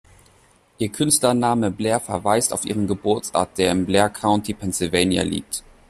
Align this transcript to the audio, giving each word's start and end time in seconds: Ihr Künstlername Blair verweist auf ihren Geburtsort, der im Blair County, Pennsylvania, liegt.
Ihr 0.79 0.89
Künstlername 0.89 1.69
Blair 1.69 1.99
verweist 1.99 2.53
auf 2.53 2.65
ihren 2.65 2.87
Geburtsort, 2.87 3.55
der 3.59 3.71
im 3.71 3.85
Blair 3.85 4.09
County, 4.09 4.55
Pennsylvania, 4.55 5.21
liegt. 5.21 5.63